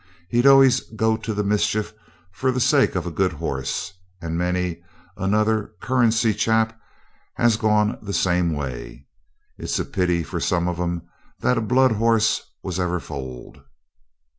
He'd 0.29 0.47
always 0.47 0.79
go 0.95 1.15
to 1.15 1.31
the 1.31 1.43
mischief 1.43 1.93
for 2.31 2.51
the 2.51 2.59
sake 2.59 2.95
of 2.95 3.05
a 3.05 3.11
good 3.11 3.33
horse, 3.33 3.93
and 4.19 4.35
many 4.35 4.81
another 5.15 5.75
'Currency' 5.79 6.33
chap 6.33 6.81
has 7.35 7.55
gone 7.55 7.99
the 8.01 8.11
same 8.11 8.51
way. 8.51 9.05
It's 9.59 9.77
a 9.77 9.85
pity 9.85 10.23
for 10.23 10.39
some 10.39 10.67
of 10.67 10.79
'em 10.79 11.03
that 11.41 11.59
a 11.59 11.61
blood 11.61 11.91
horse 11.91 12.41
was 12.63 12.79
ever 12.79 12.99
foaled. 12.99 13.61